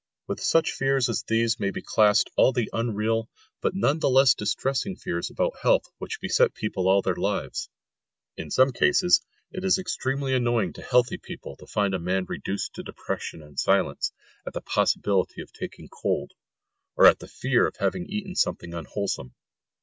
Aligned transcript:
With 0.25 0.39
such 0.41 0.71
fears 0.71 1.09
as 1.09 1.21
these 1.21 1.59
may 1.59 1.69
be 1.69 1.83
classed 1.83 2.31
all 2.35 2.51
the 2.51 2.71
unreal 2.73 3.29
but 3.61 3.75
none 3.75 3.99
the 3.99 4.09
less 4.09 4.33
distressing 4.33 4.95
fears 4.95 5.29
about 5.29 5.59
health 5.61 5.85
which 5.99 6.19
beset 6.19 6.55
people 6.55 6.89
all 6.89 7.03
their 7.03 7.13
lives, 7.17 7.69
in 8.35 8.49
some 8.49 8.71
cases; 8.71 9.21
it 9.51 9.63
is 9.63 9.77
extremely 9.77 10.33
annoying 10.33 10.73
to 10.73 10.81
healthy 10.81 11.19
people 11.19 11.55
to 11.57 11.67
find 11.67 11.93
a 11.93 11.99
man 11.99 12.25
reduced 12.27 12.73
to 12.73 12.81
depression 12.83 13.43
and 13.43 13.59
silence 13.59 14.11
at 14.47 14.53
the 14.53 14.61
possibility 14.61 15.39
of 15.43 15.53
taking 15.53 15.87
cold, 15.87 16.31
or 16.95 17.05
at 17.05 17.19
the 17.19 17.27
fear 17.27 17.67
of 17.67 17.75
having 17.75 18.07
eaten 18.09 18.35
something 18.35 18.73
unwholesome. 18.73 19.35